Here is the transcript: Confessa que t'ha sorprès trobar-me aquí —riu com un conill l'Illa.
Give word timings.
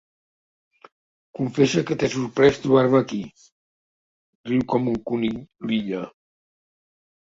Confessa 1.39 1.83
que 1.91 1.97
t'ha 1.99 2.09
sorprès 2.15 2.59
trobar-me 2.65 3.03
aquí 3.05 3.21
—riu 3.37 4.69
com 4.75 4.93
un 4.97 5.01
conill 5.15 5.41
l'Illa. 5.49 6.07